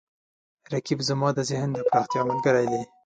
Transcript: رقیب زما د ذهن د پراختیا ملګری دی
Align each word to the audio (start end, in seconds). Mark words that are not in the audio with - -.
رقیب 0.73 0.99
زما 1.09 1.29
د 1.33 1.39
ذهن 1.49 1.69
د 1.73 1.77
پراختیا 1.89 2.21
ملګری 2.29 2.65
دی 2.71 2.81